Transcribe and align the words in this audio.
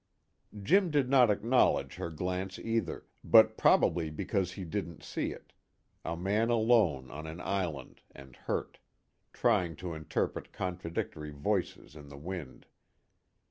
Jim 0.63 0.89
did 0.89 1.11
not 1.11 1.29
acknowledge 1.29 1.93
her 1.97 2.09
glance 2.09 2.57
either, 2.57 3.05
but 3.23 3.55
probably 3.55 4.09
because 4.09 4.53
he 4.53 4.65
didn't 4.65 5.03
see 5.03 5.31
it, 5.31 5.53
a 6.03 6.17
man 6.17 6.49
alone 6.49 7.11
on 7.11 7.27
an 7.27 7.39
island 7.39 8.01
and 8.09 8.35
hurt, 8.35 8.79
trying 9.31 9.75
to 9.75 9.93
interpret 9.93 10.51
contradictory 10.51 11.29
voices 11.29 11.95
in 11.95 12.09
the 12.09 12.17
wind. 12.17 12.65